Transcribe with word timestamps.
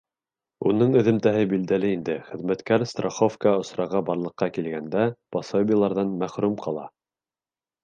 Уның 0.69 0.95
эҙемтәһе 1.01 1.43
билдәле 1.51 1.91
инде: 1.97 2.15
хеҙмәткәр 2.29 2.87
страховка 2.93 3.53
осрағы 3.59 4.03
барлыҡҡа 4.09 4.49
килгәндә 4.57 5.07
пособиеларҙан 5.37 6.19
мәхрүм 6.25 6.61
ҡала. 6.67 6.91